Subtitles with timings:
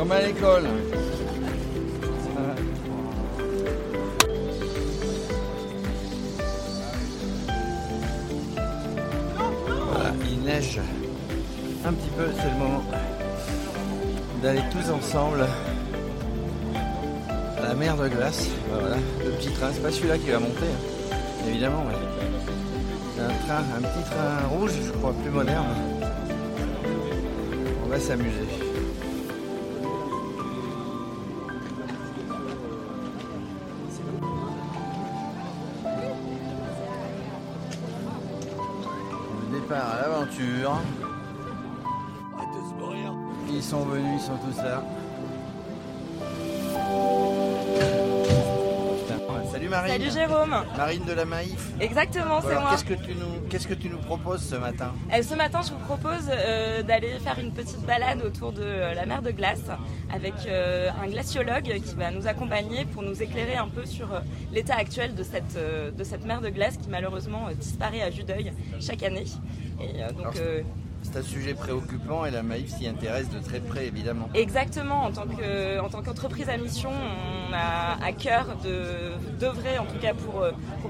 [0.00, 0.62] Comme à l'école.
[10.30, 10.80] Il neige
[11.84, 12.82] un petit peu, c'est le moment
[14.42, 15.46] d'aller tous ensemble
[17.58, 18.48] à la mer de glace.
[18.72, 20.64] Voilà, le petit train, c'est pas celui-là qui va monter,
[21.12, 21.46] hein.
[21.46, 21.84] évidemment.
[23.16, 25.66] C'est un un petit train rouge, je crois, plus moderne.
[27.84, 28.59] On va s'amuser.
[39.72, 40.80] À l'aventure.
[43.48, 44.82] Ils sont venus, ils sont tous là.
[49.80, 50.02] Marine.
[50.02, 51.70] Salut Jérôme Marine de la Maïf.
[51.80, 52.70] Exactement, c'est moi.
[52.70, 54.92] Qu'est-ce que tu nous, qu'est-ce que tu nous proposes ce matin?
[55.12, 58.94] Euh, ce matin, je vous propose euh, d'aller faire une petite balade autour de euh,
[58.94, 59.70] la mer de glace
[60.12, 64.08] avec un glaciologue qui va nous accompagner pour nous éclairer un peu sur
[64.52, 68.52] l'état actuel de cette, de cette mer de glace qui malheureusement disparaît à vue d'œil
[68.80, 69.24] chaque année.
[69.80, 70.64] Et donc, Alors,
[71.02, 74.28] C'est un sujet préoccupant et la Maïf s'y intéresse de très près évidemment.
[74.34, 79.78] Exactement, en tant que- en tant qu'entreprise à mission, on a à cœur de- d'œuvrer
[79.78, 80.44] en tout cas pour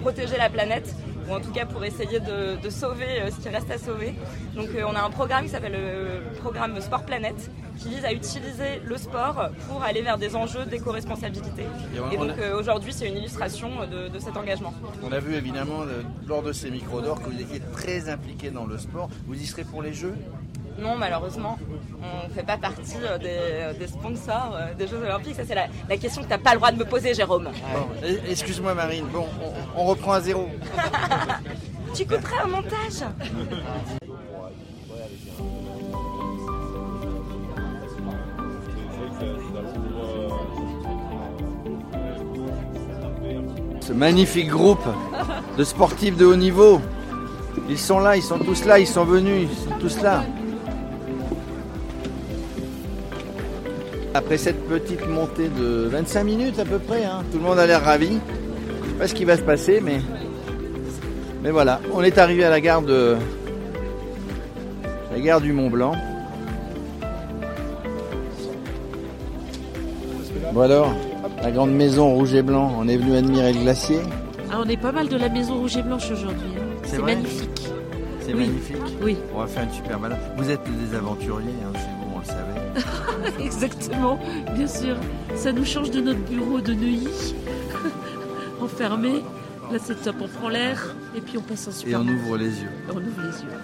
[0.00, 0.94] protéger la planète
[1.28, 4.14] ou en tout cas pour essayer de, de sauver euh, ce qui reste à sauver.
[4.54, 8.12] Donc euh, on a un programme qui s'appelle le programme Sport Planète qui vise à
[8.12, 11.62] utiliser le sport pour aller vers des enjeux d'éco-responsabilité.
[11.94, 14.72] Et on- Et on donc a- euh, aujourd'hui c'est une illustration de, de cet engagement.
[15.02, 18.50] On a vu évidemment euh, lors de ces micros d'or que vous étiez très impliqué
[18.50, 19.08] dans le sport.
[19.26, 20.14] Vous y serez pour les Jeux?
[20.78, 21.58] Non, malheureusement,
[22.02, 25.34] on ne fait pas partie euh, des, des sponsors euh, des Jeux Olympiques.
[25.36, 27.44] Ça, c'est la, la question que tu n'as pas le droit de me poser, Jérôme.
[27.44, 30.48] Bon, eh, Excuse-moi Marine, bon, on, on reprend à zéro.
[31.94, 33.00] Tu couperas au montage
[43.80, 44.84] Ce magnifique groupe
[45.56, 46.80] de sportifs de haut niveau.
[47.68, 50.24] Ils sont là, ils sont tous là, ils sont venus, ils sont tous là.
[54.16, 57.66] Après cette petite montée de 25 minutes à peu près, hein, tout le monde a
[57.66, 58.18] l'air ravi.
[58.82, 60.00] Je sais pas ce qui va se passer, mais,
[61.42, 63.16] mais voilà, on est arrivé à la gare de
[65.12, 65.92] la gare du Mont Blanc.
[70.54, 70.94] Bon alors,
[71.42, 73.98] la grande maison rouge et blanc, on est venu admirer le glacier.
[74.50, 76.48] Ah, on est pas mal de la maison rouge et blanche aujourd'hui.
[76.56, 76.62] hein.
[76.84, 77.68] C'est magnifique.
[78.20, 78.46] C'est Oui.
[78.46, 78.76] magnifique.
[79.02, 80.18] Oui, On va faire une super balade.
[80.38, 81.78] Vous êtes des aventuriers, hein,
[83.40, 84.18] exactement,
[84.54, 84.96] bien sûr.
[85.34, 87.34] Ça nous change de notre bureau de Neuilly,
[88.60, 89.22] enfermé.
[89.72, 92.18] Là, c'est top, on prend l'air et puis on passe un Et super on moment.
[92.22, 92.68] ouvre les yeux.
[92.88, 93.58] On ouvre les yeux.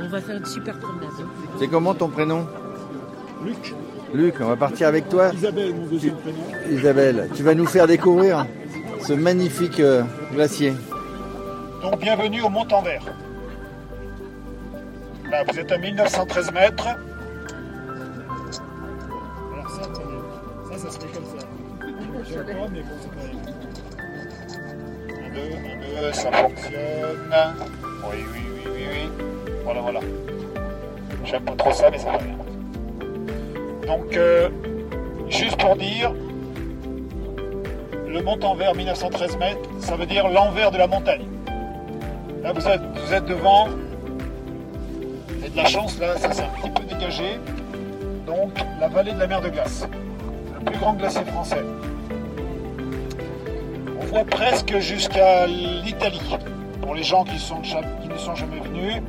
[0.00, 1.08] On va faire une super promenade.
[1.20, 1.26] hein.
[1.58, 2.46] C'est comment ton prénom?
[3.44, 3.74] Luc,
[4.14, 5.30] Luc, on va partir avec toi.
[5.32, 6.38] Isabelle, mon deuxième prénom.
[6.70, 8.46] Isabelle, tu vas nous faire découvrir
[9.06, 10.72] ce magnifique euh, glacier.
[11.82, 13.04] Donc bienvenue au Mont-en-Vert.
[15.30, 16.88] Là, vous êtes à 1913 mètres.
[22.50, 22.54] Un,
[25.34, 27.34] deux, un, deux, ça fonctionne.
[28.04, 29.10] Oui, oui, oui, oui, oui.
[29.64, 30.00] Voilà, voilà.
[31.24, 32.36] J'aime pas trop ça, mais ça va bien.
[33.86, 34.48] Donc, euh,
[35.28, 36.14] juste pour dire,
[38.06, 41.26] le Mont-en-Vert 1913 mètres, ça veut dire l'envers de la montagne.
[42.42, 43.66] Là, vous êtes, vous êtes devant.
[43.66, 47.38] Vous avez de la chance, là, ça c'est un petit peu dégagé.
[48.26, 49.86] Donc, la vallée de la mer de glace.
[50.58, 51.62] Le plus grand glacier français.
[54.30, 56.20] Presque jusqu'à l'Italie.
[56.80, 59.02] Pour les gens qui ne sont jamais venus,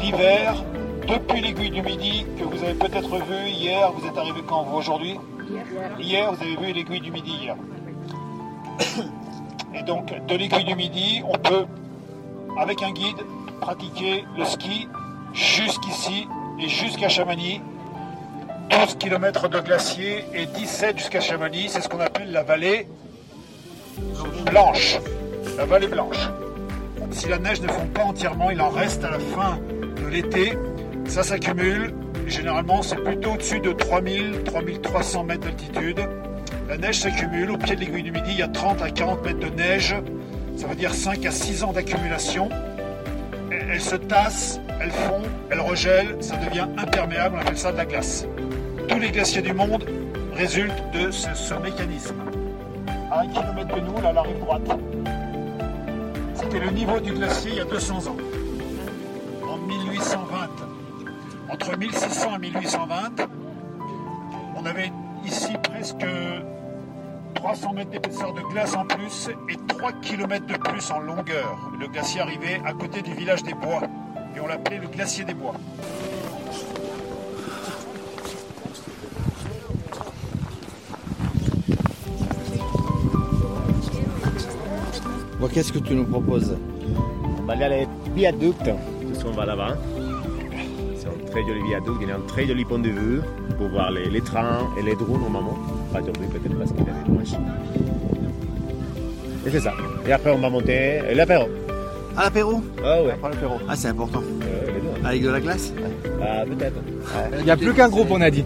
[0.00, 0.64] l'hiver,
[1.06, 4.76] depuis l'aiguille du Midi, que vous avez peut-être vu hier, vous êtes arrivé quand vous
[4.76, 5.18] aujourd'hui?
[5.98, 7.56] Hier, vous avez vu l'aiguille du Midi hier.
[9.74, 11.66] Et donc, de l'aiguille du Midi, on peut,
[12.58, 13.18] avec un guide,
[13.60, 14.88] pratiquer le ski
[15.34, 16.26] jusqu'ici
[16.58, 17.60] et jusqu'à Chamonix.
[18.70, 21.68] 12 km de glacier et 17 jusqu'à Chamonix.
[21.68, 22.86] C'est ce qu'on appelle la vallée
[24.46, 24.98] blanche.
[25.56, 26.28] La vallée blanche.
[27.10, 29.58] Si la neige ne fond pas entièrement, il en reste à la fin
[30.02, 30.52] de l'été.
[31.06, 31.92] Ça s'accumule.
[32.26, 36.00] Généralement, c'est plutôt au-dessus de 3000, 3300 mètres d'altitude.
[36.68, 37.50] La neige s'accumule.
[37.50, 39.96] Au pied de l'aiguille du Midi, il y a 30 à 40 mètres de neige.
[40.56, 42.48] Ça veut dire 5 à 6 ans d'accumulation.
[43.50, 47.86] Elle se tasse, elle fond, elle regèle, ça devient imperméable, on appelle ça de la
[47.86, 48.26] glace.
[48.88, 49.84] Tous les glaciers du monde
[50.34, 52.29] résultent de ce mécanisme.
[53.10, 54.62] À un kilomètre de nous, là, la rive droite,
[56.34, 58.16] c'était le niveau du glacier il y a 200 ans,
[59.48, 60.48] en 1820.
[61.52, 63.28] Entre 1600 et 1820,
[64.56, 64.92] On avait
[65.24, 66.06] ici presque
[67.34, 71.58] 300 mètres d'épaisseur de glace en plus et 3 km de plus en longueur.
[71.80, 73.82] Le glacier arrivait à côté du village des Bois
[74.36, 75.54] et on l'appelait le glacier des Bois.
[85.40, 86.54] Bon, qu'est-ce que tu nous proposes
[87.38, 88.54] On va aller à les viaducs,
[89.06, 89.76] puisqu'on va là-bas.
[90.96, 93.20] C'est un très joli viaduc, il y a un très joli point de vue
[93.56, 95.58] pour voir les, les trains et les drones normalement.
[95.92, 97.32] Pas aujourd'hui peut-être parce qu'il y a des nuages.
[99.46, 99.72] Et c'est ça.
[100.06, 101.48] Et après on va monter et l'apéro.
[102.18, 103.12] À l'apéro Ah ouais.
[103.12, 103.54] Après l'apéro.
[103.66, 104.20] Ah, c'est important.
[104.42, 105.06] Euh, les deux.
[105.06, 105.72] Avec de la glace
[106.22, 106.76] Ah peut-être.
[107.38, 108.44] Il n'y a plus qu'un groupe, on a dit.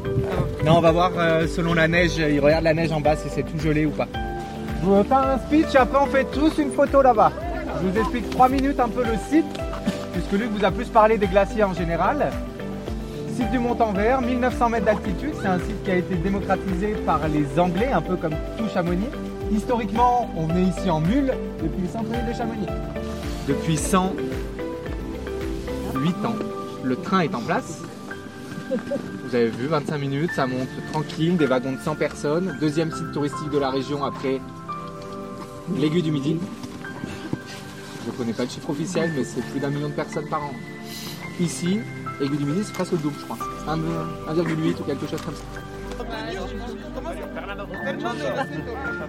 [0.65, 2.19] Non, on va voir euh, selon la neige.
[2.19, 4.07] Il regarde la neige en bas si c'est tout gelé ou pas.
[4.85, 7.33] Je vous fais un speech, après on fait tous une photo là-bas.
[7.81, 9.47] Je vous explique 3 minutes un peu le site,
[10.13, 12.31] puisque Luc vous a plus parlé des glaciers en général.
[13.35, 15.33] Site du Mont-en-Vert, 1900 mètres d'altitude.
[15.41, 19.09] C'est un site qui a été démocratisé par les Anglais, un peu comme tout Chamonix.
[19.51, 21.33] Historiquement, on venait ici en mule
[21.63, 22.67] depuis centre-ville de Chamonix.
[23.49, 26.37] Depuis 108 ans,
[26.83, 27.81] le train est en place.
[29.25, 32.59] Vous avez vu, 25 minutes, ça monte tranquille, des wagons de 100 personnes.
[32.61, 34.43] Deuxième site touristique de la région après
[35.77, 36.39] l'Aiguille du Midi.
[38.05, 40.45] Je ne connais pas le chiffre officiel, mais c'est plus d'un million de personnes par
[40.45, 40.53] an.
[41.41, 41.81] Ici,
[42.21, 43.39] Aiguille du Midi, c'est presque le double, je crois.
[43.67, 45.43] 1,8 ou quelque chose comme ça.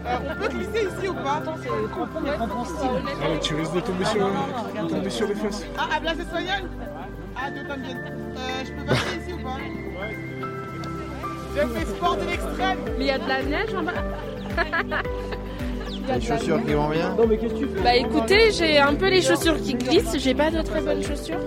[0.07, 1.43] On peut glisser ici ou pas
[3.41, 4.29] tu risques de tomber sur,
[4.87, 5.65] tomber sur les fesses.
[5.77, 6.69] Ah, à Blas Espagnol
[7.35, 8.01] Ah, t'en vienne.
[8.37, 9.57] Euh, je peux passer ici ou pas
[11.55, 13.93] Je fais sport de l'extrême Mais il y a de la neige en bas.
[16.07, 17.15] A Les chaussures qui vont bien
[17.83, 21.39] Bah écoutez, j'ai un peu les chaussures qui glissent, j'ai pas de très bonnes chaussures.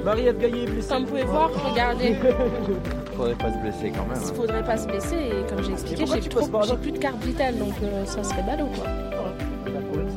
[0.88, 2.16] Comme vous pouvez voir, regardez,
[3.16, 4.18] Faudrait pas se blesser quand même.
[4.22, 4.32] il hein.
[4.34, 7.56] faudrait pas se blesser et comme j'ai expliqué, j'ai trop- j'ai plus de carte vitale
[7.58, 8.86] donc euh, ça serait ballot quoi.
[8.88, 10.10] Cinq domaines